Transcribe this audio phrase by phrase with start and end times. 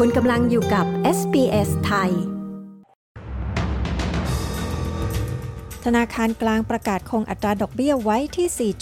[0.00, 0.86] คุณกำลังอยู่กับ
[1.18, 2.10] SBS ไทย
[5.84, 8.72] ธนาคารกลางประกาศคงอัตราดอกเบี้ยไว้ที่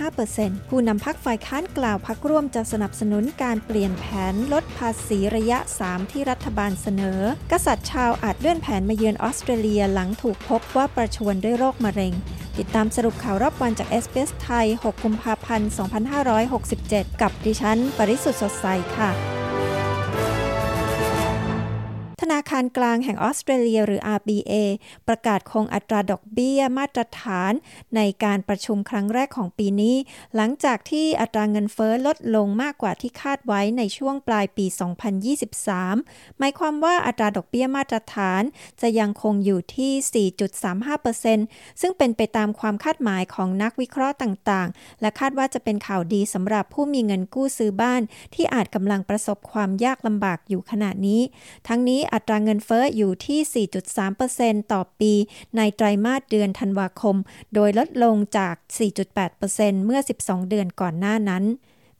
[0.00, 7.20] 4.35%ผู้นำพักฝ่ายค้านกล่าวพักร่วมจะสนับสนุนการเปลี่ยนแผนลดภาษีระยะ 3 ที่รัฐบาลเสนอ
[7.52, 12.12] กษัตริย์ชาวอาจเลื่อนแผนมาเยือนออสเตรเลียหลังถูกพบว่าประชวนด้วยโรคมะเร็ง
[12.58, 15.70] ติดตามสรุปข่าวรอบวันจากเอสเปสไทย 6 กุมภาพันธ์
[16.44, 18.66] 2567 กับดิฉัน ปริสุทธ์สดใส
[18.98, 19.33] ค่ะ
[22.24, 24.52] ธนาคารกลางแห่งออสเตรเลียหรือ RBA
[25.08, 27.52] ประกาศคงอัตราดอกเบี้ยมาตรฐาน
[27.96, 29.96] ในการประชุมครั้งแรกของปีนี้
[30.36, 34.66] หลังจากที่อัตราเงินเฟอ้อลดลงมากกว่าที่คาดไว้ในช่วงปลายปี
[35.52, 38.42] 2023 หมายความว่าอัตราดอกเบี้ยมาตรฐาน
[38.80, 40.28] จะยังคงอยู่ที่
[41.10, 48.02] 4.35%ซึ่งเป็นไปตามความคาดหมายของนักวิเคราะห์ต่างๆ และคาดว่าจะเป็นข่าวดีสำหรับผู้มีเงินกู้ซื้อบ้าน
[48.34, 51.22] ที่อาจกำลังประสบความยากลำบากอยู่ขณะนี้
[51.68, 53.66] ทั้งนี้อัตราเงินเฟ้ออยู่ที่
[54.20, 55.12] 4.3%ต่อปี
[55.56, 57.16] ในไตรมาสเดือนธันวาคม
[57.54, 58.54] โดยลดลงจาก
[59.20, 61.44] 4.8%เมื่อ 12 เดือนก่อนหน้านั้น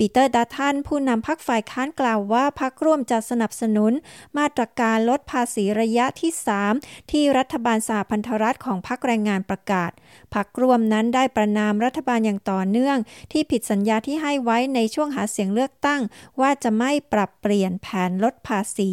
[0.00, 3.92] ปีเตอร์ดัตทันผู้นำพักฝ่ายค้านกล่าวว่าพักร่วมจะสนับสนุน
[4.38, 6.32] มาตรการลดภาษีระยะที่
[6.70, 9.90] 3 ที่รัฐบาลสหพันธรัฐของพักแรงงานประกาศ
[10.34, 12.98] พักร่วมนั้นได้ประนามรัฐบาลอย่างต่อเนื่อง
[13.32, 16.00] ที่ผิดสัญญาที่ให้ไว้ในช่วงหาเสียงเลือกตั้ง
[16.40, 18.90] ว่าจะไม่ปรับเปลี่ยนแผนลดภาษี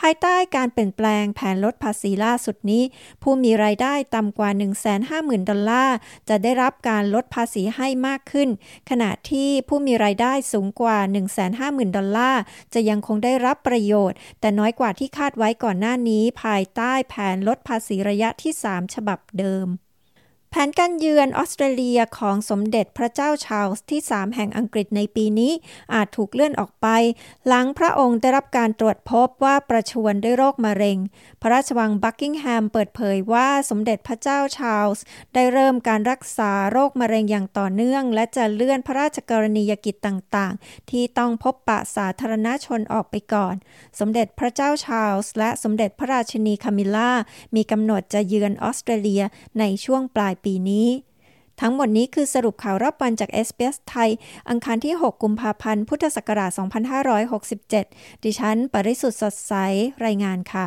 [0.00, 2.82] ภายใต้การเปลี่ยนแปลงแผนลดภาษีล่าสุดนี้
[3.22, 4.50] ผู้มีรายได้ต่ำกว่า
[5.00, 5.96] 150,000 ดอลลาร์
[6.28, 8.48] จะได้รับการลดภาษีให้มากขึ้น
[8.90, 10.98] ขณะที่ผู้มีรายได้สูงกว่า
[11.46, 12.42] 150,000 ดอลลาร์
[12.74, 19.68] จะยังคงได้รับประโยชน์ แต่น้อยกว่าที่คาดไว้ก่อนหน้านี้ ภายใต้แผนลดภาษีระยะที่ 3 ฉบับเดิม
[20.56, 25.52] แผนการเยือนออสเตรเลียของสมเด็จพระเจ้าชาลส์ที่ 3 แห่งอังกฤษในปีนี้
[25.94, 26.86] อาจถูกเลื่อนออกไป
[27.46, 30.98] หลังพระองค์ได้รับการตรวจพบว่าประชวรด้วยโรคมะเร็ง
[31.42, 35.02] พระราชวังบักกิงแฮมเปิดเผยว่าสมเด็จพระเจ้าชาลส์
[35.34, 43.54] ได้เริ่มการรักษาโรคมะเร็งอย่างต่อเนื่อง และจะเลื่อนพระราชกรณียกิจต่างๆ ที่ต้องพบปะสาธารณชนออกไปก่อน
[44.00, 47.10] สมเด็จพระเจ้าชาลส์และสมเด็จพระราชินีคามิล่า
[47.56, 49.22] มีกำหนดจะเยือนออสเตรเลีย
[49.58, 50.88] ในช่วงปลายปีนี้
[51.60, 54.10] ทั้งหมดนี้คือสรุปข่าวรอบวันจากเอสเปสไทย
[54.48, 56.50] อังคารที่ 6 กุมภาพันธ์ พุทธศักราช
[57.56, 59.52] 2567 ดิฉัน ปริสุทธ์สดใส
[60.04, 60.66] รายงานค่ะ